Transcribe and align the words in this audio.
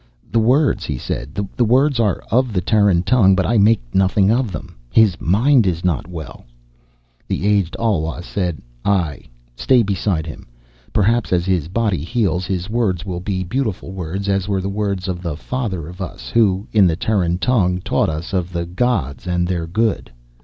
"The 0.31 0.39
words," 0.39 0.85
he 0.85 0.97
said, 0.97 1.35
"the 1.35 1.63
words 1.63 1.99
are 1.99 2.23
of 2.31 2.53
the 2.53 2.59
Terran 2.61 3.03
tongue, 3.03 3.35
but 3.35 3.45
I 3.45 3.59
make 3.59 3.81
nothing 3.93 4.31
of 4.31 4.51
them. 4.51 4.75
His 4.89 5.21
mind 5.21 5.67
is 5.67 5.85
not 5.85 6.07
well." 6.07 6.43
The 7.27 7.45
aged 7.45 7.75
Alwa 7.79 8.23
said, 8.23 8.57
"Aie. 8.83 9.25
Stay 9.55 9.83
beside 9.83 10.25
him. 10.25 10.47
Perhaps 10.91 11.31
as 11.31 11.45
his 11.45 11.67
body 11.67 12.03
heals, 12.03 12.47
his 12.47 12.67
words 12.67 13.05
will 13.05 13.19
be 13.21 13.43
beautiful 13.43 13.91
words 13.91 14.27
as 14.27 14.47
were 14.47 14.59
the 14.59 14.69
words 14.69 15.07
of 15.07 15.21
the 15.21 15.37
Father 15.37 15.87
of 15.87 16.01
Us 16.01 16.29
who, 16.31 16.65
in 16.71 16.87
the 16.87 16.95
Terran 16.95 17.37
tongue, 17.37 17.79
taught 17.79 18.09
us 18.09 18.33
of 18.33 18.51
the 18.51 18.65
gods 18.65 19.27
and 19.27 19.47
their 19.47 19.67
good." 19.67 20.09